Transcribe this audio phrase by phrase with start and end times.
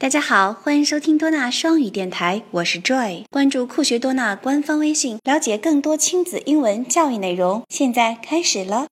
[0.00, 3.24] 大家好，欢迎收听多纳双语电台，我是 Joy。
[3.30, 7.62] 关注酷学多纳官方微信，了解更多亲子英文教育内容。
[7.68, 8.86] 现在开始了。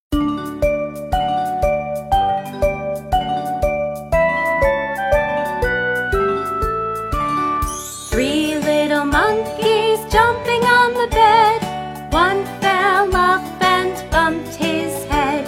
[8.10, 11.62] Three little monkeys jumping on the bed.
[12.10, 15.46] One fell off and bumped his head.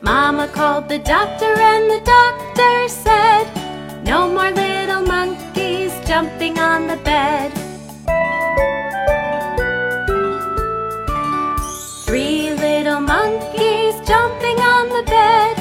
[0.00, 3.21] Mama called the doctor, and the doctor said,
[6.12, 7.50] jumping on the bed.
[12.04, 15.54] Three little monkeys jumping on the bed.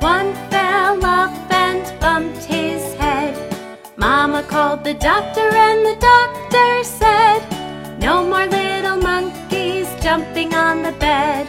[0.00, 3.34] One fell off and bumped his head.
[3.96, 7.40] Mama called the doctor, and the doctor said,
[7.98, 11.48] No more little monkeys jumping on the bed.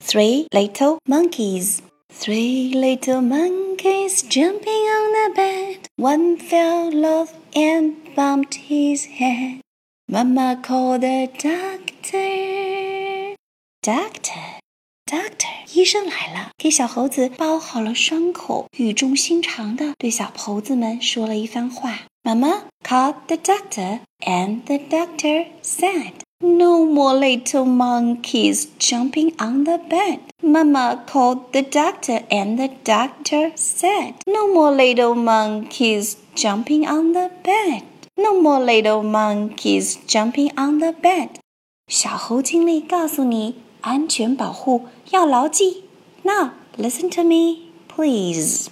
[0.00, 1.82] Three little monkeys.
[2.11, 5.87] Three little monkeys jumping on the bed.
[5.97, 9.61] One fell off and bumped his head.
[10.09, 13.35] Mama called the doctor.
[13.81, 14.59] Doctor,
[15.05, 21.99] doctor，医生来了，给小猴子包好了伤口，语重心长的对小猴子们说了一番话。
[22.23, 26.13] Mama called the doctor, and the doctor said.
[26.41, 30.19] No more little monkeys jumping on the bed.
[30.41, 37.31] Mama called the doctor, and the doctor said, No more little monkeys jumping on the
[37.43, 37.83] bed.
[38.17, 41.39] No more little monkeys jumping on the bed.
[41.87, 45.83] 小猴经理告诉你，安全保护要牢记。
[46.23, 48.67] Now listen to me, please.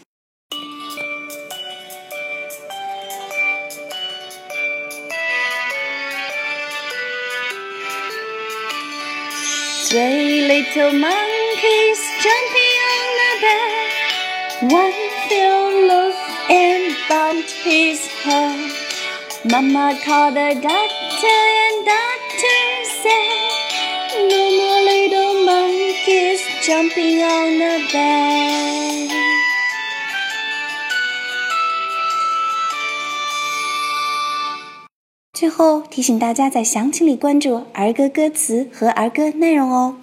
[9.91, 14.73] Three little monkeys jumping on the bed.
[14.73, 18.71] One fell off and bumped his head.
[19.51, 21.27] Mama called the doctor
[21.67, 22.63] and doctor
[23.03, 29.30] said, No more little monkeys jumping on the bed.
[35.41, 39.97] 最后提醒大家在详情里关注儿歌歌词和儿歌内容哦。